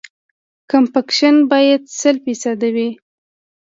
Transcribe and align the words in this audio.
کمپکشن 0.69 1.35
باید 1.51 1.81
سل 1.99 2.15
فیصده 2.25 2.69
وي 2.75 2.89